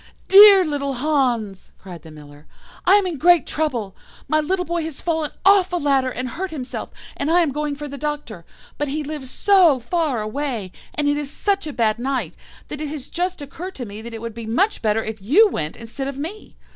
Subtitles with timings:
[0.29, 2.47] "'Dear little Hans,' cried the Miller,
[2.87, 3.95] 'I am in great trouble.
[4.27, 7.75] My little boy has fallen off a ladder and hurt himself, and I am going
[7.75, 8.43] for the Doctor.
[8.79, 12.33] But he lives so far away, and it is such a bad night,
[12.69, 15.47] that it has just occurred to me that it would be much better if you
[15.49, 16.55] went instead of me.